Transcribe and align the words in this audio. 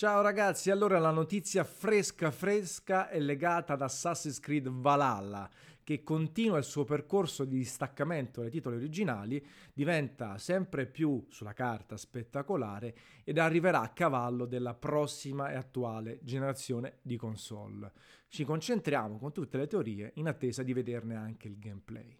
Ciao 0.00 0.22
ragazzi, 0.22 0.70
allora 0.70 0.98
la 0.98 1.10
notizia 1.10 1.62
fresca 1.62 2.30
fresca 2.30 3.10
è 3.10 3.20
legata 3.20 3.74
ad 3.74 3.82
Assassin's 3.82 4.40
Creed 4.40 4.66
Valhalla, 4.66 5.46
che 5.84 6.02
continua 6.02 6.56
il 6.56 6.64
suo 6.64 6.84
percorso 6.84 7.44
di 7.44 7.58
distaccamento 7.58 8.40
dai 8.40 8.48
titoli 8.48 8.76
originali, 8.76 9.46
diventa 9.74 10.38
sempre 10.38 10.86
più 10.86 11.26
sulla 11.28 11.52
carta 11.52 11.98
spettacolare 11.98 12.94
ed 13.24 13.36
arriverà 13.36 13.82
a 13.82 13.90
cavallo 13.90 14.46
della 14.46 14.72
prossima 14.72 15.50
e 15.50 15.56
attuale 15.56 16.20
generazione 16.22 17.00
di 17.02 17.18
console. 17.18 17.92
Ci 18.28 18.42
concentriamo 18.42 19.18
con 19.18 19.32
tutte 19.32 19.58
le 19.58 19.66
teorie 19.66 20.12
in 20.14 20.28
attesa 20.28 20.62
di 20.62 20.72
vederne 20.72 21.14
anche 21.14 21.46
il 21.46 21.58
gameplay. 21.58 22.19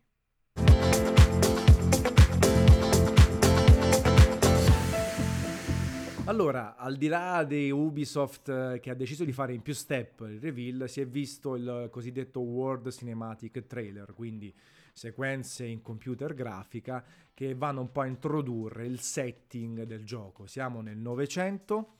Allora, 6.30 6.76
al 6.76 6.94
di 6.94 7.08
là 7.08 7.42
di 7.42 7.72
Ubisoft 7.72 8.48
eh, 8.50 8.78
che 8.80 8.90
ha 8.90 8.94
deciso 8.94 9.24
di 9.24 9.32
fare 9.32 9.52
in 9.52 9.62
più 9.62 9.74
step 9.74 10.20
il 10.28 10.38
reveal, 10.38 10.88
si 10.88 11.00
è 11.00 11.06
visto 11.08 11.56
il 11.56 11.88
cosiddetto 11.90 12.38
World 12.38 12.88
Cinematic 12.92 13.66
Trailer, 13.66 14.14
quindi 14.14 14.54
sequenze 14.92 15.64
in 15.64 15.82
computer 15.82 16.32
grafica 16.32 17.04
che 17.34 17.56
vanno 17.56 17.80
un 17.80 17.90
po' 17.90 18.02
a 18.02 18.06
introdurre 18.06 18.86
il 18.86 19.00
setting 19.00 19.82
del 19.82 20.04
gioco. 20.04 20.46
Siamo 20.46 20.82
nel 20.82 20.98
Novecento, 20.98 21.96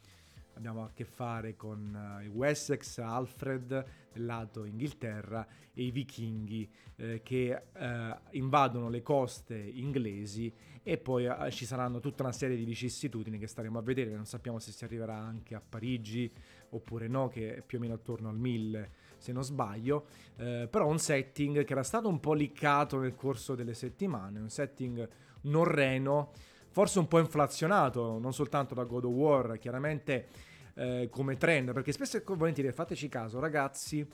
abbiamo 0.55 0.85
a 0.85 0.91
che 0.93 1.05
fare 1.05 1.57
con 1.57 2.19
uh, 2.19 2.25
i 2.25 2.29
Wessex, 2.29 2.99
Alfred 2.99 3.85
del 4.13 4.25
lato 4.25 4.65
Inghilterra 4.65 5.47
e 5.73 5.85
i 5.85 5.91
vichinghi 5.91 6.69
eh, 6.97 7.23
che 7.23 7.63
eh, 7.73 8.17
invadono 8.33 8.89
le 8.89 9.03
coste 9.03 9.57
inglesi 9.57 10.53
e 10.83 10.99
poi 10.99 11.27
eh, 11.27 11.51
ci 11.51 11.65
saranno 11.65 12.01
tutta 12.01 12.23
una 12.23 12.33
serie 12.33 12.57
di 12.57 12.65
vicissitudini 12.65 13.39
che 13.39 13.47
staremo 13.47 13.79
a 13.79 13.83
vedere, 13.83 14.15
non 14.15 14.27
sappiamo 14.27 14.59
se 14.59 14.73
si 14.73 14.85
arriverà 14.85 15.17
anche 15.17 15.55
a 15.55 15.63
Parigi 15.67 16.31
oppure 16.71 17.09
no, 17.09 17.29
che 17.29 17.57
è 17.57 17.63
più 17.63 17.79
o 17.79 17.81
meno 17.81 17.95
attorno 17.95 18.29
al 18.29 18.37
1000 18.37 18.91
se 19.17 19.33
non 19.33 19.45
sbaglio, 19.45 20.07
eh, 20.37 20.67
però 20.71 20.87
un 20.89 20.99
setting 20.99 21.65
che 21.65 21.73
era 21.73 21.83
stato 21.83 22.09
un 22.09 22.21
po' 22.21 22.33
liccato 22.33 22.99
nel 22.99 23.15
corso 23.15 23.55
delle 23.55 23.75
settimane, 23.75 24.39
un 24.39 24.49
setting 24.49 25.09
norreno, 25.43 26.33
forse 26.71 26.99
un 26.99 27.09
po' 27.09 27.19
inflazionato, 27.19 28.19
non 28.19 28.33
soltanto 28.33 28.75
da 28.75 28.85
God 28.85 29.05
of 29.05 29.13
War, 29.13 29.59
chiaramente 29.59 30.29
eh, 30.75 31.09
come 31.11 31.37
trend, 31.37 31.73
perché 31.73 31.93
spesso 31.93 32.17
e 32.17 32.23
volentieri, 32.25 32.73
fateci 32.73 33.09
caso, 33.09 33.39
ragazzi, 33.41 34.07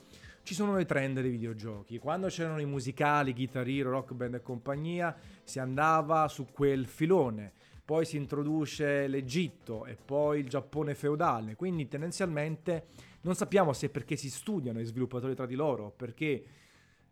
ci 0.43 0.53
sono 0.53 0.75
le 0.75 0.85
trend 0.85 1.19
dei 1.19 1.29
videogiochi. 1.29 1.99
Quando 1.99 2.27
c'erano 2.27 2.59
i 2.59 2.65
musicali, 2.65 3.33
Guitar 3.33 3.67
Hero, 3.67 3.91
Rock 3.91 4.13
Band 4.13 4.35
e 4.35 4.41
compagnia, 4.41 5.15
si 5.43 5.59
andava 5.59 6.27
su 6.27 6.47
quel 6.51 6.87
filone. 6.87 7.51
Poi 7.83 8.05
si 8.05 8.17
introduce 8.17 9.07
l'Egitto 9.07 9.85
e 9.85 9.95
poi 9.95 10.39
il 10.39 10.49
Giappone 10.49 10.93
feudale. 10.95 11.55
Quindi 11.55 11.87
tendenzialmente 11.87 12.87
non 13.21 13.35
sappiamo 13.35 13.73
se 13.73 13.89
perché 13.89 14.15
si 14.15 14.29
studiano 14.29 14.79
i 14.79 14.85
sviluppatori 14.85 15.35
tra 15.35 15.45
di 15.45 15.55
loro, 15.55 15.91
perché 15.95 16.43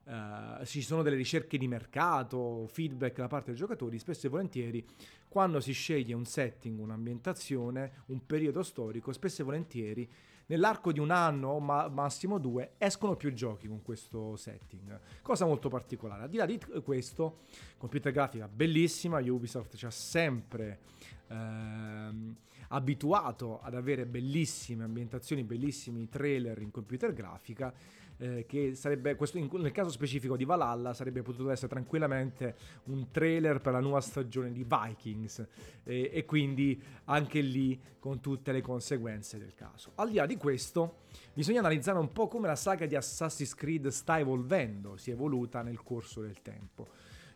Uh, 0.05 0.63
ci 0.65 0.83
sono 0.83 1.01
delle 1.01 1.15
ricerche 1.15 1.57
di 1.57 1.67
mercato, 1.67 2.67
feedback 2.67 3.17
da 3.17 3.27
parte 3.27 3.47
dei 3.51 3.59
giocatori, 3.59 3.97
spesso 3.97 4.27
e 4.27 4.29
volentieri 4.29 4.85
quando 5.27 5.59
si 5.59 5.71
sceglie 5.71 6.13
un 6.13 6.25
setting, 6.25 6.79
un'ambientazione, 6.79 8.03
un 8.07 8.23
periodo 8.25 8.61
storico, 8.61 9.11
spesso 9.11 9.41
e 9.41 9.45
volentieri 9.45 10.09
nell'arco 10.47 10.91
di 10.91 10.99
un 10.99 11.11
anno, 11.11 11.59
ma 11.59 11.87
massimo 11.87 12.37
due, 12.37 12.73
escono 12.77 13.15
più 13.15 13.33
giochi 13.33 13.67
con 13.67 13.81
questo 13.81 14.35
setting. 14.35 14.99
Cosa 15.21 15.45
molto 15.45 15.69
particolare. 15.69 16.23
Al 16.23 16.29
di 16.29 16.37
là 16.37 16.45
di 16.45 16.59
questo, 16.83 17.39
computer 17.77 18.11
grafica 18.11 18.47
bellissima, 18.47 19.19
Ubisoft 19.19 19.75
ci 19.75 19.85
ha 19.85 19.91
sempre 19.91 20.79
ehm, 21.27 22.35
abituato 22.69 23.59
ad 23.61 23.73
avere 23.73 24.05
bellissime 24.05 24.83
ambientazioni, 24.83 25.43
bellissimi 25.43 26.07
trailer 26.07 26.61
in 26.61 26.71
computer 26.71 27.13
grafica 27.13 27.73
eh, 28.17 28.45
che 28.47 28.75
sarebbe, 28.75 29.15
questo, 29.15 29.37
in, 29.37 29.49
nel 29.53 29.71
caso 29.71 29.89
specifico 29.89 30.35
di 30.35 30.45
Valhalla, 30.45 30.93
sarebbe 30.93 31.21
potuto 31.21 31.49
essere 31.49 31.67
tranquillamente 31.67 32.55
un 32.85 33.09
trailer 33.11 33.61
per 33.61 33.73
la 33.73 33.79
nuova 33.79 34.01
stagione 34.01 34.51
di 34.51 34.65
Vikings 34.67 35.47
eh, 35.83 36.09
e 36.13 36.25
quindi 36.25 36.81
anche 37.05 37.41
lì 37.41 37.79
con 37.99 38.19
tutte 38.19 38.51
le 38.51 38.61
conseguenze 38.61 39.37
del 39.37 39.53
caso. 39.55 39.91
Al 39.95 40.09
di 40.09 40.15
là 40.15 40.25
di 40.25 40.37
questo, 40.37 41.03
bisogna 41.33 41.59
analizzare 41.59 41.97
un 41.97 42.11
po' 42.11 42.27
come 42.27 42.47
la 42.47 42.55
saga 42.55 42.85
di 42.85 42.95
Assassin's 42.95 43.55
Creed 43.55 43.87
sta 43.87 44.19
evolvendo, 44.19 44.97
si 44.97 45.09
è 45.09 45.13
evoluta 45.13 45.61
nel 45.61 45.81
corso 45.81 46.21
del 46.21 46.41
tempo. 46.41 46.87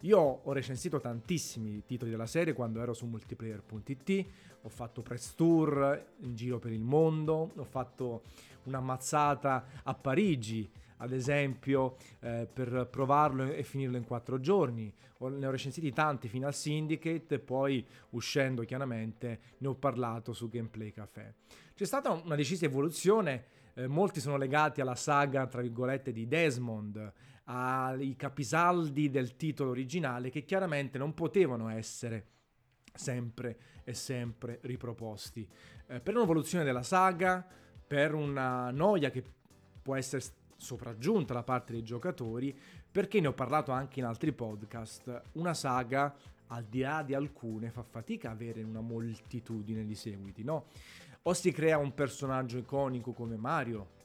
Io 0.04 0.18
ho 0.18 0.54
recensito 0.54 1.02
tantissimi 1.02 1.84
titoli 1.84 2.10
della 2.10 2.26
serie 2.26 2.54
quando 2.54 2.82
ero 2.82 2.94
su 2.94 3.06
multiplayer.it, 3.06 4.26
ho 4.62 4.70
fatto 4.70 5.02
press 5.02 5.36
tour 5.36 6.14
in 6.20 6.36
giro 6.36 6.58
per 6.58 6.72
il 6.72 6.84
mondo, 6.84 7.52
ho 7.54 7.64
fatto 7.66 8.24
una 8.64 8.80
mazzata 8.80 9.66
a 9.84 9.94
Parigi, 9.94 10.72
ad 10.98 11.12
esempio, 11.12 11.98
eh, 12.22 12.48
per 12.52 12.88
provarlo 12.90 13.52
e 13.52 13.62
finirlo 13.64 13.98
in 13.98 14.06
quattro 14.06 14.40
giorni. 14.40 14.94
Ne 15.18 15.46
ho 15.46 15.52
recensiti 15.52 15.92
tanti 15.92 16.30
fino 16.30 16.48
al 16.48 16.54
Syndicate 16.54 17.36
e 17.36 17.40
poi 17.40 17.86
uscendo 18.12 18.64
chiaramente 18.64 19.40
ne 19.58 19.68
ho 19.68 19.76
parlato 19.76 20.32
su 20.32 20.48
Gameplay 20.48 20.92
Café. 20.94 21.34
C'è 21.76 21.86
stata 21.86 22.12
una 22.12 22.36
decisa 22.36 22.64
evoluzione, 22.64 23.46
eh, 23.74 23.88
molti 23.88 24.22
sono 24.22 24.38
legati 24.38 24.80
alla 24.80 24.96
saga, 24.96 25.46
tra 25.48 25.62
virgolette, 25.62 26.14
di 26.14 26.26
Desmond, 26.26 27.14
ai 27.52 28.16
capisaldi 28.16 29.10
del 29.10 29.36
titolo 29.36 29.72
originale 29.72 30.30
che 30.30 30.46
chiaramente 30.46 31.00
non 31.00 31.16
potevano 31.16 31.70
essere 31.70 32.28
sempre 32.94 33.58
e 33.84 33.94
sempre 33.96 34.60
riproposti. 34.62 35.48
Eh, 35.88 36.00
per 36.00 36.16
un'evoluzione 36.16 36.64
della 36.64 36.84
saga, 36.84 37.46
per 37.88 38.14
una 38.14 38.70
noia 38.70 39.10
che 39.10 39.24
può 39.82 39.96
essere 39.96 40.24
sopraggiunta 40.58 41.34
da 41.34 41.42
parte 41.42 41.74
dei 41.74 41.82
giocatori, 41.82 42.56
perché 42.92 43.20
ne 43.20 43.28
ho 43.28 43.34
parlato 43.34 43.72
anche 43.72 44.00
in 44.00 44.06
altri 44.06 44.32
podcast, 44.32 45.22
una 45.34 45.56
saga 45.56 46.16
al 46.48 46.66
di 46.66 46.82
là 46.82 47.02
di 47.02 47.16
alcune 47.16 47.72
fa 47.72 47.82
fatica 47.82 48.30
a 48.30 48.34
avere 48.34 48.62
una 48.62 48.82
moltitudine 48.82 49.86
di 49.86 49.96
seguiti, 49.96 50.44
no? 50.44 50.66
O 51.24 51.34
si 51.34 51.52
crea 51.52 51.78
un 51.78 51.94
personaggio 51.96 52.58
iconico 52.58 53.14
come 53.14 53.38
Mario, 53.38 53.98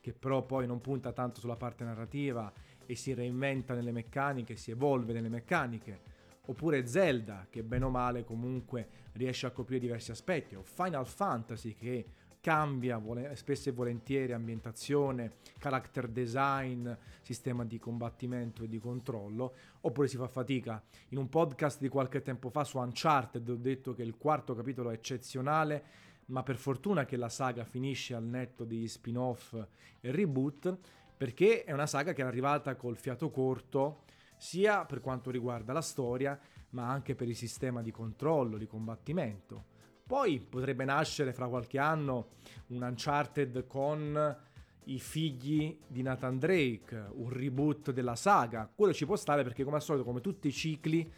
che 0.00 0.14
però 0.14 0.42
poi 0.46 0.66
non 0.66 0.80
punta 0.80 1.12
tanto 1.12 1.40
sulla 1.40 1.56
parte 1.56 1.84
narrativa 1.84 2.50
e 2.90 2.96
si 2.96 3.14
reinventa 3.14 3.72
nelle 3.72 3.92
meccaniche, 3.92 4.56
si 4.56 4.72
evolve 4.72 5.12
nelle 5.12 5.28
meccaniche, 5.28 6.00
oppure 6.46 6.88
Zelda, 6.88 7.46
che 7.48 7.62
bene 7.62 7.84
o 7.84 7.88
male 7.88 8.24
comunque 8.24 8.88
riesce 9.12 9.46
a 9.46 9.52
coprire 9.52 9.78
diversi 9.78 10.10
aspetti, 10.10 10.56
o 10.56 10.64
Final 10.64 11.06
Fantasy 11.06 11.72
che 11.74 12.04
cambia 12.40 13.00
spesso 13.34 13.68
e 13.68 13.72
volentieri 13.72 14.32
ambientazione, 14.32 15.34
character 15.58 16.08
design, 16.08 16.90
sistema 17.20 17.64
di 17.64 17.78
combattimento 17.78 18.64
e 18.64 18.68
di 18.68 18.80
controllo, 18.80 19.54
oppure 19.82 20.08
si 20.08 20.16
fa 20.16 20.26
fatica. 20.26 20.82
In 21.10 21.18
un 21.18 21.28
podcast 21.28 21.78
di 21.78 21.88
qualche 21.88 22.22
tempo 22.22 22.50
fa 22.50 22.64
su 22.64 22.78
Uncharted 22.78 23.48
ho 23.48 23.54
detto 23.54 23.94
che 23.94 24.02
il 24.02 24.16
quarto 24.16 24.52
capitolo 24.56 24.90
è 24.90 24.94
eccezionale, 24.94 26.08
ma 26.26 26.42
per 26.42 26.56
fortuna 26.56 27.04
che 27.04 27.16
la 27.16 27.28
saga 27.28 27.64
finisce 27.64 28.14
al 28.14 28.24
netto 28.24 28.64
degli 28.64 28.88
spin-off 28.88 29.52
e 30.00 30.10
reboot, 30.10 30.78
perché 31.20 31.64
è 31.64 31.72
una 31.72 31.86
saga 31.86 32.14
che 32.14 32.22
è 32.22 32.24
arrivata 32.24 32.76
col 32.76 32.96
fiato 32.96 33.28
corto, 33.28 34.04
sia 34.38 34.86
per 34.86 35.02
quanto 35.02 35.30
riguarda 35.30 35.74
la 35.74 35.82
storia, 35.82 36.40
ma 36.70 36.88
anche 36.88 37.14
per 37.14 37.28
il 37.28 37.36
sistema 37.36 37.82
di 37.82 37.90
controllo, 37.90 38.56
di 38.56 38.66
combattimento. 38.66 39.64
Poi 40.06 40.40
potrebbe 40.40 40.86
nascere 40.86 41.34
fra 41.34 41.46
qualche 41.46 41.78
anno 41.78 42.28
un 42.68 42.80
Uncharted 42.80 43.66
con 43.66 44.38
i 44.84 44.98
figli 44.98 45.78
di 45.86 46.00
Nathan 46.00 46.38
Drake, 46.38 47.08
un 47.12 47.28
reboot 47.28 47.90
della 47.90 48.16
saga. 48.16 48.66
Quello 48.74 48.94
ci 48.94 49.04
può 49.04 49.16
stare 49.16 49.42
perché 49.42 49.62
come 49.62 49.76
al 49.76 49.82
solito, 49.82 50.06
come 50.06 50.22
tutti 50.22 50.48
i 50.48 50.52
cicli, 50.52 51.12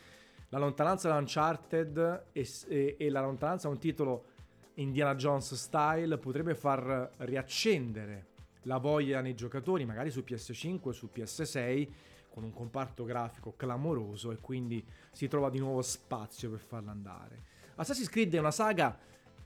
la 0.48 0.58
lontananza 0.58 1.08
da 1.08 1.14
Uncharted 1.14 2.24
e, 2.32 2.48
e, 2.66 2.96
e 2.98 3.08
la 3.08 3.20
lontananza 3.20 3.68
da 3.68 3.74
un 3.74 3.78
titolo 3.78 4.24
Indiana 4.74 5.14
Jones 5.14 5.54
style 5.54 6.18
potrebbe 6.18 6.56
far 6.56 7.08
riaccendere 7.18 8.30
la 8.62 8.78
voglia 8.78 9.20
nei 9.20 9.34
giocatori, 9.34 9.84
magari 9.84 10.10
su 10.10 10.24
PS5 10.26 10.80
o 10.82 10.92
su 10.92 11.10
PS6, 11.14 11.88
con 12.28 12.44
un 12.44 12.52
comparto 12.52 13.04
grafico 13.04 13.54
clamoroso 13.56 14.30
e 14.30 14.38
quindi 14.38 14.84
si 15.10 15.28
trova 15.28 15.50
di 15.50 15.58
nuovo 15.58 15.82
spazio 15.82 16.50
per 16.50 16.60
farla 16.60 16.90
andare. 16.90 17.50
Assassin's 17.74 18.08
Creed 18.08 18.34
è 18.34 18.38
una 18.38 18.50
saga 18.50 18.98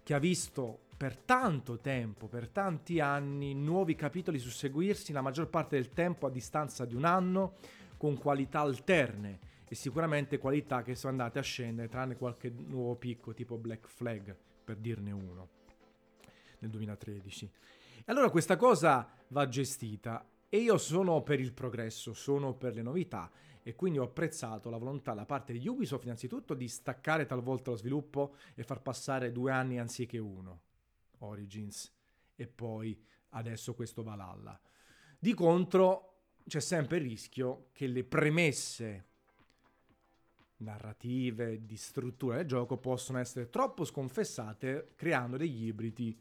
che 0.03 0.15
ha 0.15 0.19
visto 0.19 0.85
per 0.97 1.17
tanto 1.17 1.79
tempo, 1.79 2.27
per 2.27 2.49
tanti 2.49 3.01
anni, 3.01 3.55
nuovi 3.55 3.95
capitoli 3.95 4.39
susseguirsi, 4.39 5.13
la 5.13 5.21
maggior 5.21 5.49
parte 5.49 5.77
del 5.77 5.93
tempo 5.93 6.27
a 6.27 6.31
distanza 6.31 6.85
di 6.85 6.95
un 6.95 7.05
anno, 7.05 7.57
con 7.97 8.17
qualità 8.17 8.61
alterne 8.61 9.39
e 9.69 9.75
sicuramente 9.75 10.39
qualità 10.39 10.83
che 10.83 10.95
sono 10.95 11.13
andate 11.13 11.39
a 11.39 11.43
scendere, 11.43 11.89
tranne 11.89 12.17
qualche 12.17 12.51
nuovo 12.51 12.95
picco 12.95 13.35
tipo 13.35 13.59
Black 13.59 13.89
Flag, 13.89 14.35
per 14.65 14.77
dirne 14.77 15.11
uno, 15.11 15.49
nel 16.61 16.71
2013. 16.71 17.51
Allora 18.09 18.31
questa 18.31 18.57
cosa 18.57 19.09
va 19.29 19.49
gestita 19.49 20.25
e 20.49 20.59
io 20.59 20.79
sono 20.79 21.23
per 21.23 21.41
il 21.41 21.53
progresso, 21.53 22.13
sono 22.13 22.55
per 22.55 22.73
le 22.73 22.83
novità 22.83 23.29
e 23.65 23.75
quindi 23.75 23.99
ho 23.99 24.05
apprezzato 24.05 24.71
la 24.71 24.77
volontà 24.77 25.13
da 25.13 25.27
parte 25.27 25.53
di 25.53 25.67
Ubisoft 25.67 26.05
innanzitutto 26.05 26.55
di 26.55 26.69
staccare 26.69 27.27
talvolta 27.27 27.71
lo 27.71 27.77
sviluppo 27.77 28.37
e 28.55 28.63
far 28.63 28.81
passare 28.81 29.33
due 29.33 29.51
anni 29.51 29.81
anziché 29.81 30.19
uno. 30.19 30.61
Origins 31.19 31.93
e 32.37 32.47
poi 32.47 32.97
adesso 33.31 33.75
questo 33.75 34.05
Valhalla. 34.05 34.57
Di 35.19 35.35
contro 35.35 36.19
c'è 36.47 36.61
sempre 36.61 36.99
il 36.99 37.03
rischio 37.03 37.71
che 37.73 37.89
le 37.89 38.05
premesse 38.05 39.05
narrative, 40.59 41.67
di 41.67 41.77
struttura 41.77 42.37
del 42.37 42.47
gioco 42.47 42.77
possono 42.77 43.19
essere 43.19 43.51
troppo 43.51 43.85
sconfessate 43.85 44.93
creando 44.95 45.37
degli 45.37 45.67
ibridi 45.67 46.17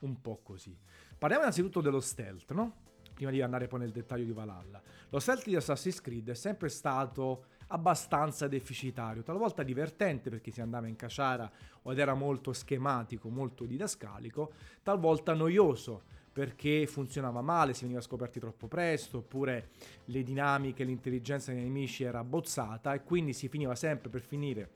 un 0.00 0.20
po' 0.20 0.40
così. 0.42 0.76
Parliamo 1.18 1.42
innanzitutto 1.42 1.80
dello 1.80 1.98
stealth, 1.98 2.52
no? 2.52 2.86
Prima 3.12 3.32
di 3.32 3.42
andare 3.42 3.66
poi 3.66 3.80
nel 3.80 3.90
dettaglio 3.90 4.24
di 4.24 4.30
Valhalla. 4.30 4.80
Lo 5.08 5.18
stealth 5.18 5.46
di 5.46 5.56
Assassin's 5.56 6.00
Creed 6.00 6.30
è 6.30 6.34
sempre 6.34 6.68
stato 6.68 7.46
abbastanza 7.68 8.46
deficitario, 8.46 9.24
talvolta 9.24 9.64
divertente 9.64 10.30
perché 10.30 10.52
si 10.52 10.60
andava 10.60 10.86
in 10.86 10.94
caciara 10.94 11.50
ed 11.82 11.98
era 11.98 12.14
molto 12.14 12.52
schematico, 12.52 13.28
molto 13.30 13.64
didascalico, 13.64 14.52
talvolta 14.84 15.34
noioso 15.34 16.02
perché 16.32 16.86
funzionava 16.86 17.40
male, 17.40 17.74
si 17.74 17.82
veniva 17.82 18.00
scoperti 18.00 18.38
troppo 18.38 18.68
presto, 18.68 19.18
oppure 19.18 19.70
le 20.04 20.22
dinamiche, 20.22 20.84
l'intelligenza 20.84 21.50
dei 21.50 21.62
nemici 21.62 22.04
era 22.04 22.22
bozzata 22.22 22.94
e 22.94 23.02
quindi 23.02 23.32
si 23.32 23.48
finiva 23.48 23.74
sempre 23.74 24.08
per 24.08 24.20
finire 24.20 24.70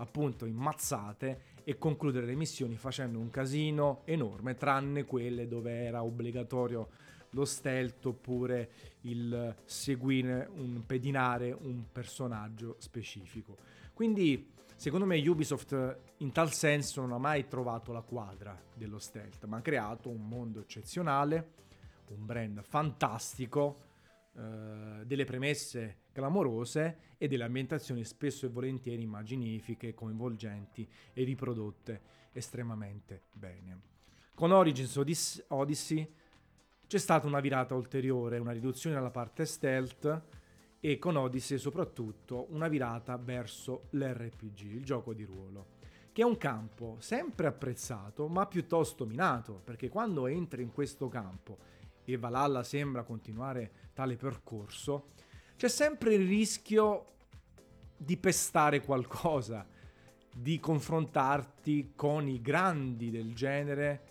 appunto 0.00 0.44
in 0.44 0.56
mazzate 0.56 1.58
e 1.64 1.78
concludere 1.78 2.26
le 2.26 2.34
missioni 2.34 2.76
facendo 2.76 3.18
un 3.18 3.30
casino 3.30 4.02
enorme, 4.04 4.56
tranne 4.56 5.04
quelle 5.04 5.46
dove 5.46 5.84
era 5.84 6.02
obbligatorio 6.02 6.88
lo 7.30 7.44
stealth 7.44 8.04
oppure 8.06 8.70
il 9.02 9.54
seguire, 9.64 10.50
un 10.52 10.82
pedinare 10.84 11.52
un 11.52 11.84
personaggio 11.92 12.76
specifico. 12.78 13.56
Quindi 13.94 14.58
Secondo 14.80 15.04
me 15.04 15.18
Ubisoft 15.28 15.98
in 16.16 16.32
tal 16.32 16.54
senso 16.54 17.02
non 17.02 17.12
ha 17.12 17.18
mai 17.18 17.46
trovato 17.46 17.92
la 17.92 18.00
quadra 18.00 18.58
dello 18.72 18.98
stealth, 18.98 19.44
ma 19.44 19.58
ha 19.58 19.60
creato 19.60 20.08
un 20.08 20.26
mondo 20.26 20.60
eccezionale, 20.60 21.50
un 22.06 22.24
brand 22.24 22.62
fantastico, 22.62 23.89
eh, 24.36 25.04
delle 25.04 25.24
premesse 25.24 26.02
clamorose 26.12 27.14
e 27.18 27.26
delle 27.28 27.44
ambientazioni 27.44 28.04
spesso 28.04 28.46
e 28.46 28.48
volentieri 28.48 29.02
immaginifiche, 29.02 29.94
coinvolgenti 29.94 30.88
e 31.12 31.24
riprodotte 31.24 32.00
estremamente 32.32 33.24
bene. 33.32 33.80
Con 34.34 34.52
Origins 34.52 34.96
Odyssey 35.48 36.14
c'è 36.86 36.98
stata 36.98 37.26
una 37.26 37.40
virata 37.40 37.74
ulteriore, 37.74 38.38
una 38.38 38.52
riduzione 38.52 38.96
della 38.96 39.10
parte 39.10 39.44
stealth 39.44 40.22
e 40.80 40.98
con 40.98 41.16
Odyssey 41.16 41.58
soprattutto 41.58 42.46
una 42.50 42.68
virata 42.68 43.16
verso 43.16 43.88
l'RPG, 43.90 44.60
il 44.60 44.84
gioco 44.84 45.12
di 45.12 45.24
ruolo, 45.24 45.66
che 46.12 46.22
è 46.22 46.24
un 46.24 46.38
campo 46.38 46.96
sempre 47.00 47.46
apprezzato 47.46 48.28
ma 48.28 48.46
piuttosto 48.46 49.04
minato, 49.04 49.60
perché 49.62 49.88
quando 49.88 50.26
entri 50.26 50.62
in 50.62 50.72
questo 50.72 51.08
campo 51.08 51.58
e 52.12 52.18
Valhalla 52.18 52.62
sembra 52.62 53.02
continuare 53.02 53.90
tale 53.92 54.16
percorso, 54.16 55.10
c'è 55.56 55.68
sempre 55.68 56.14
il 56.14 56.26
rischio 56.26 57.06
di 57.96 58.16
pestare 58.16 58.80
qualcosa, 58.80 59.66
di 60.34 60.58
confrontarti 60.58 61.92
con 61.94 62.28
i 62.28 62.40
grandi 62.40 63.10
del 63.10 63.34
genere 63.34 64.08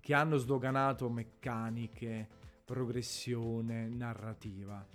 che 0.00 0.14
hanno 0.14 0.36
sdoganato 0.36 1.08
meccaniche, 1.08 2.28
progressione, 2.64 3.88
narrativa 3.88 4.86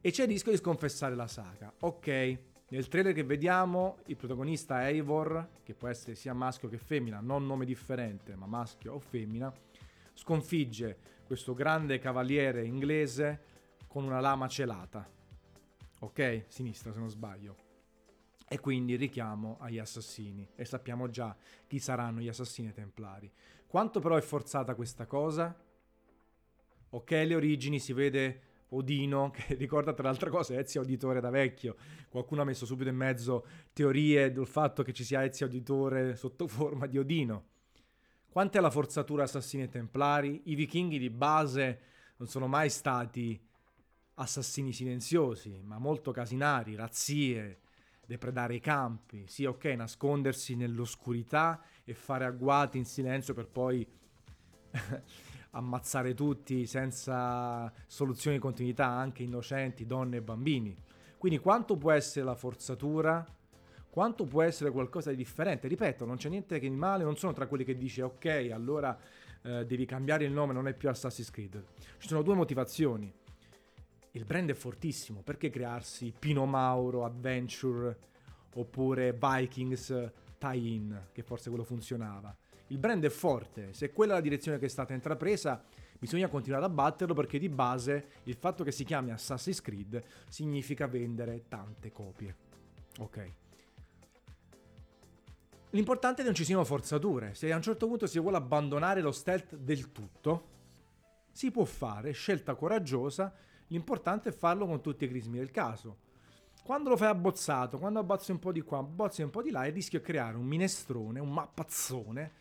e 0.00 0.10
c'è 0.10 0.22
il 0.22 0.28
rischio 0.28 0.52
di 0.52 0.58
sconfessare 0.58 1.14
la 1.14 1.26
saga. 1.26 1.72
Ok, 1.80 2.38
nel 2.68 2.88
trailer 2.88 3.12
che 3.12 3.24
vediamo 3.24 3.98
il 4.06 4.16
protagonista 4.16 4.88
Eivor, 4.88 5.48
che 5.62 5.74
può 5.74 5.88
essere 5.88 6.14
sia 6.14 6.32
maschio 6.32 6.68
che 6.68 6.78
femmina, 6.78 7.20
non 7.20 7.46
nome 7.46 7.64
differente, 7.64 8.34
ma 8.36 8.46
maschio 8.46 8.94
o 8.94 9.00
femmina, 9.00 9.52
sconfigge 10.18 10.98
questo 11.22 11.54
grande 11.54 12.00
cavaliere 12.00 12.64
inglese 12.64 13.40
con 13.86 14.02
una 14.02 14.18
lama 14.18 14.48
celata. 14.48 15.08
Ok, 16.00 16.46
sinistra 16.48 16.92
se 16.92 16.98
non 16.98 17.08
sbaglio. 17.08 17.56
E 18.48 18.58
quindi 18.58 18.96
richiamo 18.96 19.58
agli 19.60 19.78
assassini. 19.78 20.48
E 20.56 20.64
sappiamo 20.64 21.08
già 21.08 21.36
chi 21.68 21.78
saranno 21.78 22.18
gli 22.18 22.26
assassini 22.26 22.72
templari. 22.72 23.30
Quanto 23.68 24.00
però 24.00 24.16
è 24.16 24.20
forzata 24.20 24.74
questa 24.74 25.06
cosa? 25.06 25.56
Ok, 26.90 27.10
le 27.10 27.34
origini 27.36 27.78
si 27.78 27.92
vede 27.92 28.40
Odino, 28.70 29.30
che 29.30 29.54
ricorda 29.54 29.92
tra 29.92 30.08
l'altro 30.08 30.30
cose 30.30 30.58
Ezio 30.58 30.80
Auditore 30.80 31.20
da 31.20 31.30
vecchio. 31.30 31.76
Qualcuno 32.08 32.42
ha 32.42 32.44
messo 32.44 32.66
subito 32.66 32.90
in 32.90 32.96
mezzo 32.96 33.46
teorie 33.72 34.32
del 34.32 34.46
fatto 34.46 34.82
che 34.82 34.92
ci 34.92 35.04
sia 35.04 35.22
Ezio 35.22 35.46
Auditore 35.46 36.16
sotto 36.16 36.48
forma 36.48 36.86
di 36.86 36.98
Odino. 36.98 37.56
Quanta 38.38 38.58
è 38.58 38.60
la 38.60 38.70
forzatura 38.70 39.24
assassini 39.24 39.64
e 39.64 39.68
templari? 39.68 40.42
I 40.44 40.54
vichinghi 40.54 41.00
di 41.00 41.10
base 41.10 41.80
non 42.18 42.28
sono 42.28 42.46
mai 42.46 42.70
stati 42.70 43.36
assassini 44.14 44.72
silenziosi, 44.72 45.60
ma 45.64 45.78
molto 45.78 46.12
casinari, 46.12 46.76
razzie, 46.76 47.58
depredare 48.06 48.54
i 48.54 48.60
campi. 48.60 49.24
Sì, 49.26 49.44
ok, 49.44 49.64
nascondersi 49.64 50.54
nell'oscurità 50.54 51.60
e 51.82 51.94
fare 51.94 52.26
agguati 52.26 52.78
in 52.78 52.84
silenzio 52.84 53.34
per 53.34 53.48
poi 53.48 53.84
ammazzare 55.50 56.14
tutti 56.14 56.64
senza 56.66 57.72
soluzioni 57.88 58.36
di 58.36 58.42
continuità, 58.42 58.86
anche 58.86 59.24
innocenti, 59.24 59.84
donne 59.84 60.18
e 60.18 60.22
bambini. 60.22 60.76
Quindi 61.18 61.40
quanto 61.40 61.76
può 61.76 61.90
essere 61.90 62.24
la 62.24 62.36
forzatura? 62.36 63.26
Quanto 63.98 64.26
può 64.26 64.42
essere 64.42 64.70
qualcosa 64.70 65.10
di 65.10 65.16
differente? 65.16 65.66
Ripeto, 65.66 66.04
non 66.04 66.18
c'è 66.18 66.28
niente 66.28 66.60
che 66.60 66.70
male, 66.70 67.02
non 67.02 67.16
sono 67.16 67.32
tra 67.32 67.48
quelli 67.48 67.64
che 67.64 67.76
dice 67.76 68.02
ok, 68.02 68.48
allora 68.52 68.96
eh, 69.42 69.66
devi 69.66 69.86
cambiare 69.86 70.24
il 70.24 70.30
nome, 70.30 70.52
non 70.52 70.68
è 70.68 70.72
più 70.72 70.88
Assassin's 70.88 71.32
Creed. 71.32 71.64
Ci 71.98 72.06
sono 72.06 72.22
due 72.22 72.36
motivazioni. 72.36 73.12
Il 74.12 74.24
brand 74.24 74.50
è 74.50 74.54
fortissimo, 74.54 75.22
perché 75.22 75.50
crearsi 75.50 76.14
Pino 76.16 76.46
Mauro, 76.46 77.04
Adventure 77.04 77.98
oppure 78.54 79.18
Vikings 79.20 80.12
tie-in, 80.38 81.06
che 81.10 81.24
forse 81.24 81.48
quello 81.48 81.64
funzionava? 81.64 82.32
il 82.68 82.78
brand 82.78 83.04
è 83.04 83.08
forte, 83.08 83.72
se 83.72 83.90
quella 83.90 84.12
è 84.12 84.14
la 84.14 84.22
direzione 84.22 84.60
che 84.60 84.66
è 84.66 84.68
stata 84.68 84.94
intrapresa, 84.94 85.60
bisogna 85.98 86.28
continuare 86.28 86.66
a 86.66 86.68
batterlo 86.68 87.14
perché 87.14 87.40
di 87.40 87.48
base 87.48 88.10
il 88.24 88.36
fatto 88.36 88.62
che 88.62 88.70
si 88.70 88.84
chiami 88.84 89.10
Assassin's 89.10 89.60
Creed 89.60 90.00
significa 90.28 90.86
vendere 90.86 91.46
tante 91.48 91.90
copie. 91.90 92.36
Ok. 92.98 93.47
L'importante 95.70 96.16
è 96.16 96.18
che 96.20 96.30
non 96.30 96.34
ci 96.34 96.44
siano 96.44 96.64
forzature. 96.64 97.34
Se 97.34 97.52
a 97.52 97.56
un 97.56 97.62
certo 97.62 97.86
punto 97.86 98.06
si 98.06 98.18
vuole 98.18 98.38
abbandonare 98.38 99.00
lo 99.00 99.12
stealth 99.12 99.54
del 99.54 99.92
tutto, 99.92 100.56
si 101.30 101.50
può 101.50 101.64
fare, 101.64 102.12
scelta 102.12 102.54
coraggiosa, 102.54 103.32
l'importante 103.68 104.30
è 104.30 104.32
farlo 104.32 104.66
con 104.66 104.80
tutti 104.80 105.04
i 105.04 105.08
crismi 105.08 105.38
del 105.38 105.50
caso. 105.50 105.98
Quando 106.64 106.88
lo 106.88 106.96
fai 106.96 107.08
abbozzato, 107.08 107.78
quando 107.78 107.98
abbozzi 107.98 108.30
un 108.30 108.38
po' 108.38 108.52
di 108.52 108.62
qua, 108.62 108.78
abbozzi 108.78 109.22
un 109.22 109.30
po' 109.30 109.42
di 109.42 109.50
là, 109.50 109.66
il 109.66 109.72
rischio 109.72 109.98
è 109.98 110.02
creare 110.02 110.36
un 110.36 110.44
minestrone, 110.44 111.20
un 111.20 111.32
mappazzone 111.32 112.32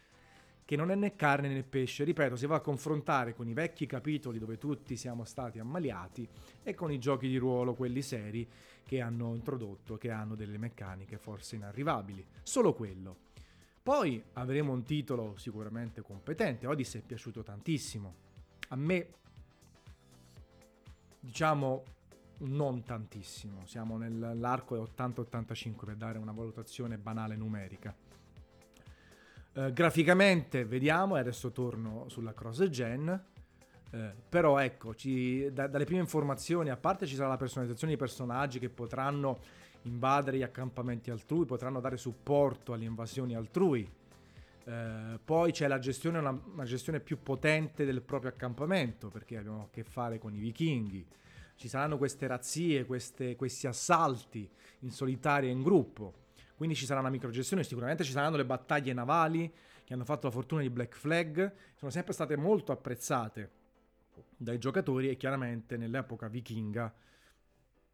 che 0.68 0.76
non 0.76 0.92
è 0.92 0.96
né 0.96 1.16
carne 1.16 1.48
né 1.48 1.64
pesce, 1.64 2.04
ripeto, 2.04 2.36
si 2.36 2.46
va 2.46 2.58
a 2.58 2.60
confrontare 2.60 3.34
con 3.34 3.48
i 3.48 3.54
vecchi 3.54 3.86
capitoli 3.86 4.38
dove 4.38 4.58
tutti 4.58 4.98
siamo 4.98 5.24
stati 5.24 5.60
ammaliati 5.60 6.28
e 6.62 6.74
con 6.74 6.92
i 6.92 7.00
giochi 7.00 7.30
di 7.30 7.38
ruolo, 7.38 7.74
quelli 7.74 8.02
seri, 8.02 8.46
che 8.84 9.00
hanno 9.00 9.34
introdotto, 9.34 9.96
che 9.96 10.12
hanno 10.12 10.36
delle 10.36 10.58
meccaniche 10.58 11.18
forse 11.18 11.56
inarrivabili. 11.56 12.26
Solo 12.44 12.74
quello. 12.74 13.16
Poi 13.82 14.22
avremo 14.34 14.74
un 14.74 14.84
titolo 14.84 15.38
sicuramente 15.38 16.02
competente, 16.02 16.68
Odyssey 16.68 17.00
è 17.00 17.04
piaciuto 17.06 17.44
tantissimo. 17.44 18.14
A 18.68 18.76
me, 18.76 19.08
diciamo, 21.18 21.84
non 22.40 22.84
tantissimo, 22.84 23.66
siamo 23.66 23.98
nell'arco 23.98 24.76
80-85 24.76 25.86
per 25.86 25.96
dare 25.96 26.18
una 26.18 26.34
valutazione 26.34 26.98
banale 26.98 27.38
numerica 27.38 27.96
eh, 29.58 29.74
graficamente 29.74 30.66
vediamo, 30.66 31.18
e 31.18 31.20
adesso 31.20 31.52
torno 31.52 32.06
sulla 32.10 32.32
cross 32.36 32.64
gen, 32.66 33.10
eh, 33.90 34.14
però 34.30 34.60
ecco, 34.60 34.94
ci, 34.94 35.52
da, 35.52 35.66
dalle 35.66 35.86
prime 35.86 36.02
informazioni, 36.02 36.70
a 36.70 36.78
parte 36.78 37.08
ci 37.08 37.16
sarà 37.16 37.30
la 37.30 37.38
personalizzazione 37.38 37.94
di 37.94 37.98
personaggi 37.98 38.60
che 38.60 38.70
potranno 38.70 39.40
invadere 39.82 40.38
gli 40.38 40.44
accampamenti 40.44 41.10
altrui, 41.10 41.46
potranno 41.46 41.80
dare 41.80 41.98
supporto 41.98 42.74
alle 42.74 42.86
invasioni 42.86 43.34
altrui. 43.34 43.90
Eh, 44.64 45.20
poi 45.26 45.52
c'è 45.52 45.68
la 45.68 45.80
gestione, 45.80 46.20
una, 46.20 46.40
una, 46.54 46.66
gestione 46.66 47.00
più 47.00 47.24
potente 47.24 47.84
del 47.84 48.04
proprio 48.04 48.30
accampamento, 48.30 49.08
perché 49.08 49.38
abbiamo 49.38 49.62
a 49.62 49.68
che 49.72 49.84
fare 49.84 50.20
con 50.20 50.36
i 50.36 50.40
vichinghi. 50.40 51.04
Ci 51.56 51.68
saranno 51.68 51.98
queste 51.98 52.28
razzie, 52.28 52.86
queste, 52.86 53.36
questi 53.36 53.66
assalti 53.66 54.48
in 54.82 54.92
solitaria 54.92 55.50
e 55.50 55.54
in 55.54 55.64
gruppo 55.64 56.26
quindi 56.58 56.74
ci 56.74 56.86
sarà 56.86 57.02
una 57.02 57.12
microgestione, 57.12 57.64
sicuramente 57.64 58.04
ci 58.04 58.12
saranno 58.12 58.36
le 58.36 58.44
battaglie 58.44 58.92
navali 58.92 59.54
che 59.84 59.94
hanno 59.94 60.06
fatto 60.06 60.26
la 60.26 60.34
fortuna 60.34 60.62
di 60.62 60.72
Black 60.72 60.98
Flag, 60.98 61.54
sono 61.76 61.92
sempre 61.92 62.14
state 62.14 62.36
molto 62.36 62.72
apprezzate 62.72 63.52
dai 64.36 64.58
giocatori 64.58 65.08
e 65.08 65.18
chiaramente 65.18 65.78
nell'epoca 65.78 66.28
vichinga 66.28 66.92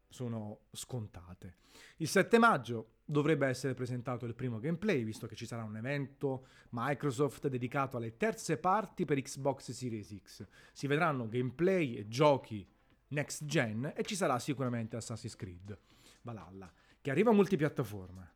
sono 0.08 0.60
scontate. 0.72 1.56
Il 1.98 2.08
7 2.08 2.38
maggio 2.38 2.92
dovrebbe 3.04 3.46
essere 3.46 3.74
presentato 3.74 4.24
il 4.24 4.34
primo 4.34 4.58
gameplay, 4.58 5.04
visto 5.04 5.26
che 5.26 5.34
ci 5.34 5.44
sarà 5.44 5.62
un 5.62 5.76
evento 5.76 6.46
Microsoft 6.70 7.48
dedicato 7.48 7.98
alle 7.98 8.16
terze 8.16 8.56
parti 8.56 9.04
per 9.04 9.20
Xbox 9.20 9.72
Series 9.72 10.16
X. 10.22 10.46
Si 10.72 10.86
vedranno 10.86 11.28
gameplay 11.28 11.96
e 11.96 12.08
giochi 12.08 12.66
next 13.08 13.44
gen 13.44 13.92
e 13.94 14.02
ci 14.04 14.16
sarà 14.16 14.38
sicuramente 14.38 14.96
Assassin's 14.96 15.36
Creed 15.36 15.78
Valhalla, 16.22 16.72
che 17.02 17.10
arriva 17.10 17.30
multipiattaforma 17.30 18.33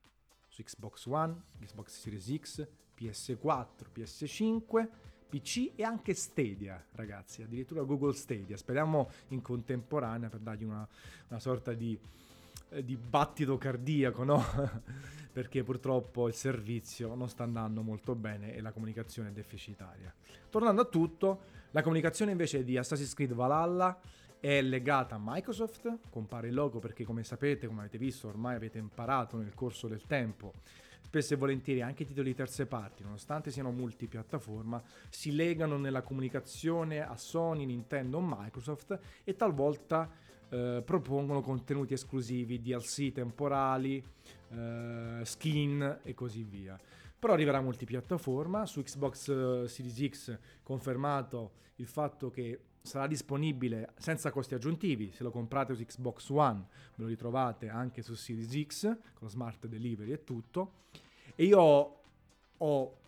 su 0.59 0.63
Xbox 0.63 1.07
One, 1.07 1.43
Xbox 1.61 2.01
Series 2.01 2.35
X, 2.35 2.67
PS4, 2.99 3.67
PS5, 3.95 4.89
PC 5.29 5.73
e 5.77 5.83
anche 5.85 6.15
Stadia, 6.15 6.83
ragazzi, 6.93 7.43
addirittura 7.43 7.83
Google 7.83 8.15
Stadia. 8.15 8.57
Speriamo 8.57 9.11
in 9.29 9.43
contemporanea 9.43 10.29
per 10.29 10.41
dargli 10.41 10.65
una, 10.65 10.87
una 11.29 11.41
sorta 11.41 11.75
di, 11.75 11.99
eh, 12.71 12.85
di 12.85 12.97
battito 12.97 13.57
cardiaco, 13.57 14.25
no? 14.25 14.43
Perché 15.33 15.63
purtroppo 15.63 16.27
il 16.27 16.35
servizio 16.35 17.15
non 17.15 17.29
sta 17.29 17.45
andando 17.45 17.83
molto 17.83 18.15
bene 18.17 18.55
e 18.55 18.61
la 18.61 18.73
comunicazione 18.73 19.29
è 19.29 19.33
deficitaria. 19.33 20.13
Tornando 20.51 20.83
a 20.83 20.87
tutto, 20.87 21.43
la 21.71 21.83
comunicazione 21.83 22.33
invece 22.33 22.65
di 22.65 22.77
Assassin's 22.77 23.15
Creed 23.15 23.35
Valhalla 23.35 23.97
è 24.41 24.63
legata 24.63 25.17
a 25.17 25.21
Microsoft, 25.21 25.99
compare 26.11 26.49
il 26.49 26.55
logo 26.55 26.79
perché 26.79 27.05
come 27.05 27.25
sapete, 27.25 27.67
come 27.67 27.81
avete 27.81 27.99
visto, 27.99 28.29
ormai 28.29 28.55
avete 28.55 28.79
imparato 28.79 29.37
nel 29.37 29.55
corso 29.55 29.89
del 29.89 30.05
tempo, 30.07 30.53
spesso 31.01 31.35
e 31.35 31.37
volentieri 31.37 31.83
anche 31.83 32.05
i 32.05 32.07
titoli 32.07 32.31
di 32.31 32.37
terze 32.37 32.67
parti, 32.67 33.03
nonostante 33.03 33.51
siano 33.51 33.71
multipiattaforma, 33.71 34.83
si 35.09 35.35
legano 35.35 35.77
nella 35.77 36.03
comunicazione 36.03 37.01
a 37.01 37.17
Sony, 37.17 37.65
Nintendo 37.65 38.19
o 38.19 38.23
Microsoft 38.23 38.99
e 39.25 39.35
talvolta 39.35 40.11
eh, 40.51 40.83
propongono 40.85 41.41
contenuti 41.41 41.95
esclusivi, 41.95 42.61
DLC 42.61 43.13
temporali, 43.13 44.03
eh, 44.51 45.21
skin 45.25 46.01
e 46.03 46.15
così 46.15 46.43
via. 46.43 46.79
Però 47.19 47.33
arriverà 47.33 47.61
multipiattaforma, 47.61 48.65
su 48.65 48.83
Xbox 48.83 49.29
eh, 49.29 49.69
Series 49.69 50.09
X 50.09 50.39
confermato 50.63 51.53
il 51.77 51.87
fatto 51.87 52.31
che 52.31 52.61
sarà 52.83 53.07
disponibile 53.07 53.93
senza 53.99 54.31
costi 54.31 54.55
aggiuntivi. 54.55 55.13
Se 55.13 55.23
lo 55.23 55.31
comprate 55.31 55.75
su 55.75 55.85
Xbox 55.85 56.29
One, 56.31 56.67
ve 56.95 57.03
lo 57.03 57.07
ritrovate 57.07 57.69
anche 57.69 58.03
su 58.03 58.15
Series 58.15 58.67
X 58.67 58.97
con 59.15 59.29
smart 59.29 59.67
delivery 59.67 60.13
e 60.13 60.25
tutto. 60.25 60.85
E 61.35 61.45
io 61.45 62.03
ho, 62.57 62.99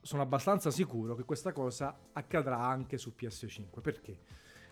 sono 0.00 0.22
abbastanza 0.22 0.70
sicuro 0.70 1.14
che 1.14 1.24
questa 1.24 1.52
cosa 1.52 1.96
accadrà 2.12 2.58
anche 2.58 2.98
su 2.98 3.12
PS5. 3.18 3.80
Perché? 3.80 4.18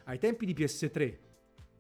Ai 0.05 0.19
tempi 0.19 0.47
di 0.47 0.55
PS3 0.55 1.31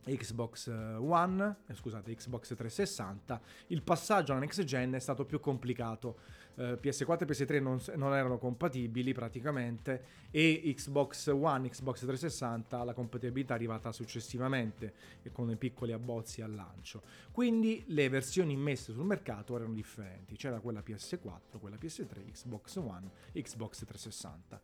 Xbox 0.04 0.68
One, 0.68 1.56
eh, 1.66 1.74
scusate, 1.74 2.14
Xbox 2.14 2.48
360, 2.48 3.40
il 3.68 3.82
passaggio 3.82 4.32
alla 4.32 4.40
next 4.40 4.64
gen 4.64 4.92
è 4.92 4.98
stato 4.98 5.24
più 5.24 5.40
complicato. 5.40 6.40
Uh, 6.54 6.78
PS4 6.82 7.22
e 7.22 7.26
PS3 7.26 7.62
non, 7.62 7.80
non, 7.96 8.14
erano 8.14 8.36
compatibili 8.36 9.14
praticamente 9.14 10.04
e 10.30 10.70
Xbox 10.76 11.28
One, 11.28 11.70
Xbox 11.70 12.00
360 12.00 12.84
la 12.84 12.92
compatibilità 12.92 13.54
è 13.54 13.56
arrivata 13.56 13.90
successivamente 13.90 14.92
e 15.22 15.32
con 15.32 15.46
dei 15.46 15.56
piccoli 15.56 15.92
abbozzi 15.92 16.42
al 16.42 16.54
lancio. 16.54 17.00
Quindi 17.30 17.82
le 17.86 18.10
versioni 18.10 18.54
messe 18.54 18.92
sul 18.92 19.06
mercato 19.06 19.56
erano 19.56 19.72
differenti, 19.72 20.36
c'era 20.36 20.60
quella 20.60 20.82
PS4, 20.86 21.58
quella 21.58 21.76
PS3, 21.76 22.30
Xbox 22.30 22.76
One, 22.76 23.10
Xbox 23.32 23.84
360. 23.86 24.60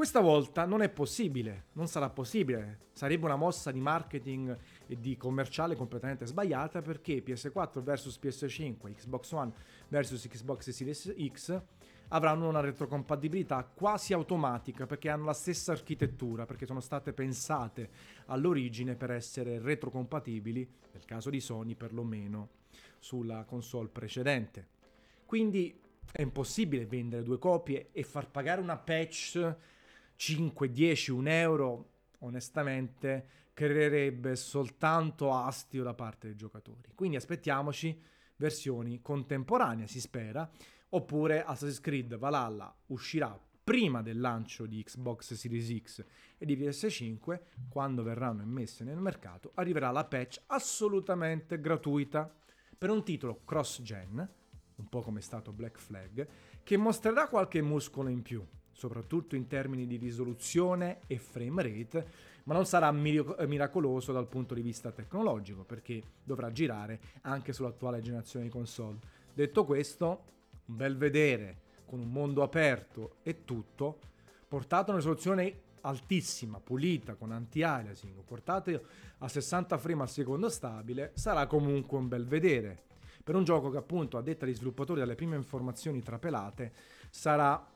Questa 0.00 0.20
volta 0.20 0.64
non 0.64 0.80
è 0.80 0.88
possibile, 0.88 1.66
non 1.72 1.86
sarà 1.86 2.08
possibile, 2.08 2.86
sarebbe 2.90 3.26
una 3.26 3.36
mossa 3.36 3.70
di 3.70 3.80
marketing 3.80 4.56
e 4.86 4.98
di 4.98 5.14
commerciale 5.18 5.76
completamente 5.76 6.24
sbagliata 6.24 6.80
perché 6.80 7.22
PS4 7.22 7.80
vs 7.80 8.18
PS5, 8.18 8.94
Xbox 8.94 9.30
One 9.32 9.52
vs 9.88 10.26
Xbox 10.26 10.70
Series 10.70 11.14
X 11.30 11.62
avranno 12.08 12.48
una 12.48 12.60
retrocompatibilità 12.60 13.62
quasi 13.62 14.14
automatica 14.14 14.86
perché 14.86 15.10
hanno 15.10 15.26
la 15.26 15.34
stessa 15.34 15.72
architettura, 15.72 16.46
perché 16.46 16.64
sono 16.64 16.80
state 16.80 17.12
pensate 17.12 17.90
all'origine 18.28 18.96
per 18.96 19.10
essere 19.10 19.58
retrocompatibili, 19.58 20.66
nel 20.92 21.04
caso 21.04 21.28
di 21.28 21.40
Sony 21.40 21.74
perlomeno, 21.74 22.48
sulla 22.98 23.44
console 23.44 23.90
precedente. 23.90 24.66
Quindi 25.26 25.78
è 26.10 26.22
impossibile 26.22 26.86
vendere 26.86 27.22
due 27.22 27.38
copie 27.38 27.90
e 27.92 28.02
far 28.02 28.30
pagare 28.30 28.62
una 28.62 28.78
patch 28.78 29.56
5, 30.20 30.70
10, 30.70 31.12
1 31.12 31.30
euro, 31.30 31.92
onestamente, 32.18 33.26
creerebbe 33.54 34.36
soltanto 34.36 35.32
astio 35.32 35.82
da 35.82 35.94
parte 35.94 36.26
dei 36.26 36.36
giocatori. 36.36 36.92
Quindi 36.94 37.16
aspettiamoci 37.16 37.98
versioni 38.36 39.00
contemporanee, 39.00 39.86
si 39.86 39.98
spera, 39.98 40.46
oppure 40.90 41.42
Assassin's 41.42 41.80
Creed 41.80 42.18
Valhalla 42.18 42.70
uscirà 42.88 43.34
prima 43.64 44.02
del 44.02 44.20
lancio 44.20 44.66
di 44.66 44.82
Xbox 44.84 45.32
Series 45.32 45.74
X 45.82 46.04
e 46.36 46.44
di 46.44 46.54
PS5, 46.54 47.40
quando 47.70 48.02
verranno 48.02 48.42
immesse 48.42 48.84
nel 48.84 48.98
mercato, 48.98 49.52
arriverà 49.54 49.90
la 49.90 50.04
patch 50.04 50.42
assolutamente 50.48 51.58
gratuita 51.58 52.30
per 52.76 52.90
un 52.90 53.02
titolo 53.04 53.40
cross-gen, 53.42 54.30
un 54.74 54.88
po' 54.90 55.00
come 55.00 55.20
è 55.20 55.22
stato 55.22 55.50
Black 55.50 55.78
Flag, 55.78 56.28
che 56.62 56.76
mostrerà 56.76 57.26
qualche 57.26 57.62
muscolo 57.62 58.10
in 58.10 58.20
più, 58.20 58.46
soprattutto 58.80 59.36
in 59.36 59.46
termini 59.46 59.86
di 59.86 59.96
risoluzione 59.96 61.00
e 61.06 61.18
frame 61.18 61.62
rate, 61.62 62.06
ma 62.44 62.54
non 62.54 62.64
sarà 62.64 62.90
mirac- 62.90 63.46
miracoloso 63.46 64.10
dal 64.10 64.26
punto 64.26 64.54
di 64.54 64.62
vista 64.62 64.90
tecnologico 64.90 65.64
perché 65.64 66.02
dovrà 66.24 66.50
girare 66.50 66.98
anche 67.22 67.52
sull'attuale 67.52 68.00
generazione 68.00 68.46
di 68.46 68.50
console. 68.50 68.96
Detto 69.34 69.66
questo, 69.66 70.24
un 70.64 70.76
bel 70.76 70.96
vedere 70.96 71.58
con 71.84 72.00
un 72.00 72.10
mondo 72.10 72.42
aperto 72.42 73.16
e 73.22 73.44
tutto, 73.44 73.98
portato 74.48 74.86
a 74.86 74.94
una 74.94 75.00
risoluzione 75.00 75.60
altissima, 75.82 76.58
pulita, 76.58 77.16
con 77.16 77.32
anti-aliasing, 77.32 78.22
portato 78.24 78.82
a 79.18 79.28
60 79.28 79.76
frame 79.76 80.02
al 80.02 80.08
secondo 80.08 80.48
stabile, 80.48 81.10
sarà 81.14 81.46
comunque 81.46 81.98
un 81.98 82.08
bel 82.08 82.26
vedere. 82.26 82.84
Per 83.22 83.34
un 83.34 83.44
gioco 83.44 83.68
che 83.68 83.76
appunto, 83.76 84.16
a 84.16 84.22
detta 84.22 84.46
degli 84.46 84.54
sviluppatori 84.54 85.00
dalle 85.00 85.16
prime 85.16 85.36
informazioni 85.36 86.00
trapelate, 86.00 86.72
sarà 87.10 87.69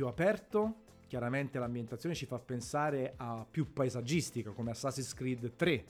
più 0.00 0.08
aperto, 0.08 0.76
chiaramente 1.08 1.58
l'ambientazione 1.58 2.14
ci 2.14 2.24
fa 2.24 2.38
pensare 2.38 3.12
a 3.18 3.44
più 3.48 3.70
paesaggistica 3.70 4.50
come 4.52 4.70
Assassin's 4.70 5.12
Creed 5.12 5.56
3. 5.56 5.84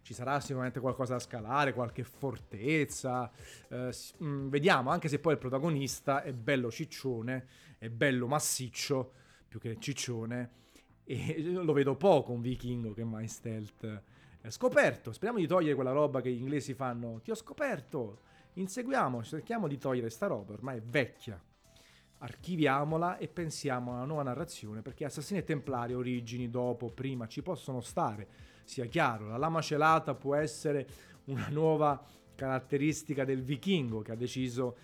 Ci 0.00 0.14
sarà 0.14 0.38
sicuramente 0.38 0.78
qualcosa 0.78 1.14
da 1.14 1.18
scalare, 1.18 1.72
qualche 1.72 2.04
fortezza. 2.04 3.28
Eh, 3.66 3.92
mm, 4.22 4.48
vediamo, 4.48 4.90
anche 4.90 5.08
se 5.08 5.18
poi 5.18 5.32
il 5.32 5.40
protagonista 5.40 6.22
è 6.22 6.32
bello 6.32 6.70
ciccione, 6.70 7.48
è 7.78 7.88
bello 7.88 8.28
massiccio, 8.28 9.12
più 9.48 9.58
che 9.58 9.76
ciccione. 9.80 10.50
E 11.02 11.42
lo 11.50 11.72
vedo 11.72 11.96
poco 11.96 12.30
un 12.30 12.40
vichingo 12.40 12.92
che 12.92 13.02
mai 13.02 13.26
stealth. 13.26 14.02
È 14.40 14.50
scoperto, 14.50 15.10
speriamo 15.10 15.40
di 15.40 15.48
togliere 15.48 15.74
quella 15.74 15.90
roba 15.90 16.20
che 16.20 16.30
gli 16.30 16.42
inglesi 16.42 16.74
fanno. 16.74 17.20
Ti 17.24 17.32
ho 17.32 17.34
scoperto, 17.34 18.20
inseguiamo, 18.52 19.24
cerchiamo 19.24 19.66
di 19.66 19.78
togliere 19.78 20.10
sta 20.10 20.28
roba, 20.28 20.52
ormai 20.52 20.78
è 20.78 20.82
vecchia 20.82 21.42
archiviamola 22.18 23.18
e 23.18 23.28
pensiamo 23.28 23.92
a 23.92 23.96
una 23.96 24.04
nuova 24.04 24.22
narrazione 24.22 24.82
perché 24.82 25.04
assassini 25.04 25.40
e 25.40 25.44
templari, 25.44 25.94
origini, 25.94 26.48
dopo, 26.48 26.90
prima 26.90 27.26
ci 27.26 27.42
possono 27.42 27.80
stare, 27.80 28.28
sia 28.64 28.86
chiaro, 28.86 29.28
la 29.28 29.36
lama 29.36 29.60
celata 29.60 30.14
può 30.14 30.34
essere 30.34 30.86
una 31.24 31.48
nuova 31.48 32.02
caratteristica 32.34 33.24
del 33.24 33.42
vichingo 33.42 34.00
che 34.00 34.12
ha 34.12 34.16
deciso 34.16 34.76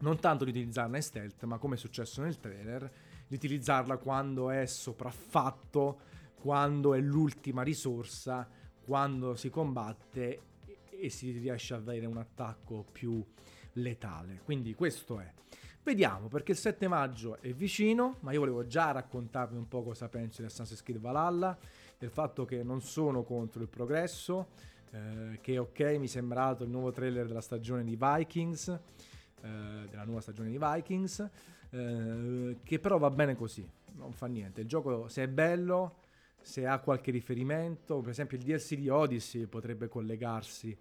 non 0.00 0.18
tanto 0.18 0.44
di 0.44 0.50
utilizzarla 0.50 0.96
in 0.96 1.02
stealth, 1.02 1.44
ma 1.44 1.58
come 1.58 1.74
è 1.74 1.78
successo 1.78 2.22
nel 2.22 2.38
trailer, 2.38 2.90
di 3.26 3.34
utilizzarla 3.34 3.96
quando 3.98 4.50
è 4.50 4.64
sopraffatto, 4.66 6.00
quando 6.34 6.94
è 6.94 7.00
l'ultima 7.00 7.62
risorsa, 7.62 8.48
quando 8.82 9.34
si 9.34 9.50
combatte 9.50 10.40
e 10.88 11.10
si 11.10 11.32
riesce 11.32 11.74
ad 11.74 11.88
avere 11.88 12.06
un 12.06 12.16
attacco 12.16 12.84
più 12.90 13.24
letale. 13.74 14.40
Quindi 14.44 14.74
questo 14.74 15.20
è. 15.20 15.32
Vediamo 15.90 16.28
perché 16.28 16.52
il 16.52 16.56
7 16.56 16.86
maggio 16.86 17.38
è 17.40 17.52
vicino, 17.52 18.18
ma 18.20 18.30
io 18.30 18.38
volevo 18.38 18.64
già 18.64 18.92
raccontarvi 18.92 19.56
un 19.56 19.66
po' 19.66 19.82
cosa 19.82 20.08
penso 20.08 20.40
di 20.40 20.46
Assassin's 20.46 20.84
Creed 20.84 21.00
Valhalla, 21.00 21.58
del 21.98 22.10
fatto 22.10 22.44
che 22.44 22.62
non 22.62 22.80
sono 22.80 23.24
contro 23.24 23.60
il 23.60 23.66
progresso, 23.66 24.50
eh, 24.92 25.40
che 25.40 25.58
ok 25.58 25.80
mi 25.98 26.04
è 26.04 26.06
sembrato 26.06 26.62
il 26.62 26.70
nuovo 26.70 26.92
trailer 26.92 27.26
della 27.26 27.40
stagione 27.40 27.82
di 27.82 27.98
Vikings, 27.98 28.68
eh, 28.68 28.78
della 29.90 30.04
nuova 30.04 30.20
stagione 30.20 30.50
di 30.50 30.58
Vikings, 30.60 31.28
eh, 31.70 32.58
che 32.62 32.78
però 32.78 32.96
va 32.98 33.10
bene 33.10 33.34
così, 33.34 33.68
non 33.96 34.12
fa 34.12 34.26
niente. 34.26 34.60
Il 34.60 34.68
gioco 34.68 35.08
se 35.08 35.24
è 35.24 35.28
bello, 35.28 35.96
se 36.40 36.68
ha 36.68 36.78
qualche 36.78 37.10
riferimento, 37.10 37.98
per 37.98 38.10
esempio 38.10 38.36
il 38.36 38.44
DLC 38.44 38.76
di 38.76 38.88
Odyssey 38.88 39.46
potrebbe 39.46 39.88
collegarsi 39.88 40.78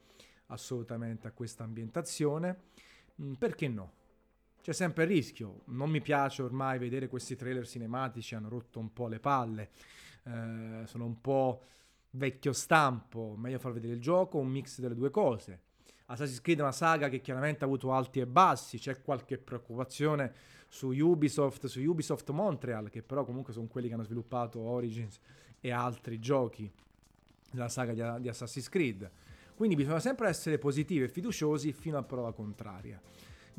assolutamente 0.49 1.25
a 1.25 1.31
questa 1.31 1.63
ambientazione, 1.63 2.57
mm, 3.19 3.33
perché 3.33 3.67
no? 3.67 3.97
C'è 4.69 4.75
sempre 4.75 5.03
il 5.05 5.09
rischio. 5.09 5.61
Non 5.65 5.89
mi 5.89 5.99
piace 5.99 6.43
ormai 6.43 6.77
vedere 6.77 7.07
questi 7.07 7.35
trailer 7.35 7.67
cinematici, 7.67 8.35
hanno 8.35 8.49
rotto 8.49 8.77
un 8.77 8.93
po' 8.93 9.07
le 9.07 9.19
palle, 9.19 9.69
eh, 10.25 10.85
sono 10.85 11.05
un 11.05 11.19
po' 11.21 11.63
vecchio 12.11 12.53
stampo, 12.53 13.35
meglio 13.35 13.57
far 13.57 13.71
vedere 13.71 13.93
il 13.93 13.99
gioco, 13.99 14.37
un 14.37 14.47
mix 14.47 14.79
delle 14.79 14.93
due 14.93 15.09
cose. 15.09 15.61
Assassin's 16.05 16.41
Creed 16.41 16.59
è 16.59 16.61
una 16.61 16.71
saga 16.71 17.09
che 17.09 17.19
chiaramente 17.19 17.63
ha 17.63 17.67
avuto 17.67 17.91
alti 17.91 18.19
e 18.19 18.27
bassi, 18.27 18.77
c'è 18.77 19.01
qualche 19.01 19.39
preoccupazione 19.39 20.33
su 20.67 20.89
Ubisoft, 20.91 21.65
su 21.65 21.81
Ubisoft 21.81 22.29
Montreal, 22.29 22.89
che 22.89 23.01
però 23.01 23.25
comunque 23.25 23.53
sono 23.53 23.65
quelli 23.65 23.87
che 23.87 23.95
hanno 23.95 24.03
sviluppato 24.03 24.59
Origins 24.59 25.19
e 25.59 25.71
altri 25.71 26.19
giochi 26.19 26.71
della 27.51 27.69
saga 27.69 27.93
di, 27.93 28.21
di 28.21 28.29
Assassin's 28.29 28.69
Creed. 28.69 29.09
Quindi 29.55 29.75
bisogna 29.75 29.99
sempre 29.99 30.29
essere 30.29 30.59
positivi 30.59 31.05
e 31.05 31.09
fiduciosi 31.09 31.73
fino 31.73 31.97
a 31.97 32.03
prova 32.03 32.33
contraria. 32.33 33.01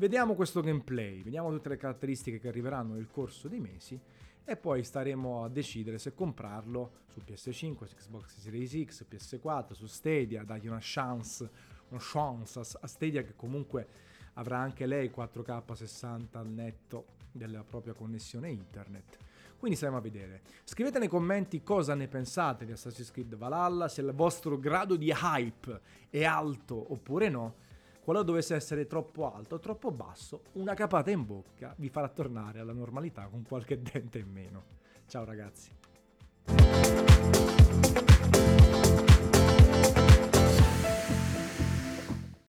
Vediamo 0.01 0.33
questo 0.33 0.61
gameplay, 0.61 1.21
vediamo 1.21 1.51
tutte 1.51 1.69
le 1.69 1.77
caratteristiche 1.77 2.39
che 2.39 2.47
arriveranno 2.47 2.95
nel 2.95 3.11
corso 3.11 3.47
dei 3.47 3.59
mesi 3.59 3.99
e 4.43 4.57
poi 4.57 4.83
staremo 4.83 5.43
a 5.43 5.47
decidere 5.47 5.99
se 5.99 6.15
comprarlo 6.15 7.01
su 7.05 7.21
PS5, 7.23 7.85
su 7.85 7.95
Xbox 7.95 8.39
Series 8.39 8.71
X, 8.83 9.05
PS4, 9.07 9.73
su 9.73 9.85
Stadia, 9.85 10.43
dargli 10.43 10.65
una 10.65 10.79
chance, 10.81 11.47
una 11.89 11.99
chance 12.01 12.59
a 12.59 12.87
Stadia 12.87 13.21
che 13.21 13.35
comunque 13.35 13.87
avrà 14.33 14.57
anche 14.57 14.87
lei 14.87 15.11
4K 15.15 15.71
60 15.71 16.39
al 16.39 16.47
netto 16.47 17.05
della 17.31 17.63
propria 17.63 17.93
connessione 17.93 18.49
internet. 18.49 19.19
Quindi 19.59 19.77
staremo 19.77 19.99
a 19.99 20.01
vedere. 20.01 20.41
Scrivete 20.63 20.97
nei 20.97 21.09
commenti 21.09 21.61
cosa 21.61 21.93
ne 21.93 22.07
pensate 22.07 22.65
di 22.65 22.71
Assassin's 22.71 23.11
Creed 23.11 23.35
Valhalla, 23.35 23.87
se 23.87 24.01
il 24.01 24.13
vostro 24.13 24.57
grado 24.57 24.95
di 24.95 25.13
hype 25.15 25.79
è 26.09 26.23
alto 26.23 26.91
oppure 26.91 27.29
no. 27.29 27.69
Qualora 28.03 28.25
dovesse 28.25 28.55
essere 28.55 28.87
troppo 28.87 29.31
alto 29.31 29.55
o 29.55 29.59
troppo 29.59 29.91
basso, 29.91 30.41
una 30.53 30.73
capata 30.73 31.11
in 31.11 31.23
bocca 31.23 31.75
vi 31.77 31.89
farà 31.89 32.09
tornare 32.09 32.59
alla 32.59 32.73
normalità 32.73 33.27
con 33.27 33.43
qualche 33.43 33.79
dente 33.79 34.17
in 34.17 34.31
meno. 34.31 34.63
Ciao 35.05 35.23
ragazzi. 35.23 35.69